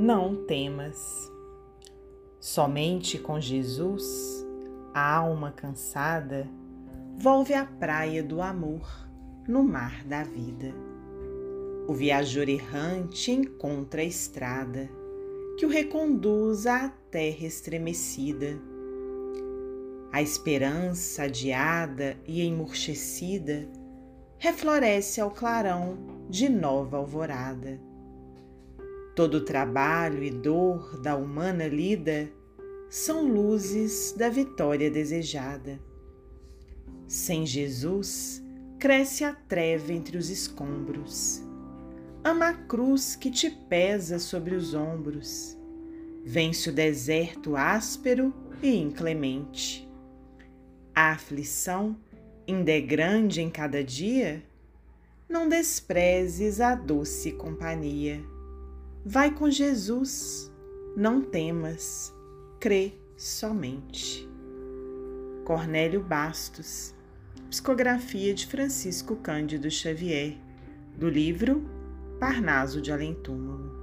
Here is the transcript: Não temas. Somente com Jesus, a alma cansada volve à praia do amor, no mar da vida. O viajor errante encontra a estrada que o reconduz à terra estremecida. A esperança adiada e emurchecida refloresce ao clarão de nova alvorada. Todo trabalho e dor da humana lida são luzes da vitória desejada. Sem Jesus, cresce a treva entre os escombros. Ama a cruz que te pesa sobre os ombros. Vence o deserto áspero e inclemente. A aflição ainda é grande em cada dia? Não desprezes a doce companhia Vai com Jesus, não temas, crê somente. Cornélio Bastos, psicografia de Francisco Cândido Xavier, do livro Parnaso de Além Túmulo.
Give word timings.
Não 0.00 0.46
temas. 0.46 1.28
Somente 2.38 3.18
com 3.18 3.40
Jesus, 3.40 4.46
a 4.94 5.16
alma 5.16 5.50
cansada 5.50 6.48
volve 7.18 7.52
à 7.52 7.66
praia 7.66 8.22
do 8.22 8.40
amor, 8.40 8.88
no 9.48 9.64
mar 9.64 10.04
da 10.04 10.22
vida. 10.22 10.72
O 11.88 11.94
viajor 11.94 12.48
errante 12.48 13.32
encontra 13.32 14.00
a 14.00 14.04
estrada 14.04 14.88
que 15.58 15.66
o 15.66 15.68
reconduz 15.68 16.64
à 16.64 16.90
terra 17.10 17.44
estremecida. 17.44 18.56
A 20.12 20.22
esperança 20.22 21.24
adiada 21.24 22.16
e 22.24 22.40
emurchecida 22.42 23.68
refloresce 24.38 25.20
ao 25.20 25.32
clarão 25.32 25.98
de 26.30 26.48
nova 26.48 26.98
alvorada. 26.98 27.80
Todo 29.18 29.40
trabalho 29.40 30.22
e 30.22 30.30
dor 30.30 30.96
da 31.00 31.16
humana 31.16 31.66
lida 31.66 32.30
são 32.88 33.26
luzes 33.26 34.14
da 34.16 34.28
vitória 34.28 34.88
desejada. 34.88 35.80
Sem 37.04 37.44
Jesus, 37.44 38.40
cresce 38.78 39.24
a 39.24 39.34
treva 39.34 39.92
entre 39.92 40.16
os 40.16 40.30
escombros. 40.30 41.42
Ama 42.22 42.50
a 42.50 42.54
cruz 42.54 43.16
que 43.16 43.28
te 43.28 43.50
pesa 43.50 44.20
sobre 44.20 44.54
os 44.54 44.72
ombros. 44.72 45.58
Vence 46.24 46.70
o 46.70 46.72
deserto 46.72 47.56
áspero 47.56 48.32
e 48.62 48.76
inclemente. 48.76 49.90
A 50.94 51.10
aflição 51.10 51.96
ainda 52.46 52.70
é 52.70 52.80
grande 52.80 53.42
em 53.42 53.50
cada 53.50 53.82
dia? 53.82 54.44
Não 55.28 55.48
desprezes 55.48 56.60
a 56.60 56.76
doce 56.76 57.32
companhia 57.32 58.37
Vai 59.10 59.34
com 59.34 59.50
Jesus, 59.50 60.52
não 60.94 61.22
temas, 61.22 62.14
crê 62.60 62.92
somente. 63.16 64.28
Cornélio 65.46 66.02
Bastos, 66.02 66.94
psicografia 67.48 68.34
de 68.34 68.46
Francisco 68.46 69.16
Cândido 69.16 69.70
Xavier, 69.70 70.36
do 70.94 71.08
livro 71.08 71.64
Parnaso 72.20 72.82
de 72.82 72.92
Além 72.92 73.14
Túmulo. 73.14 73.77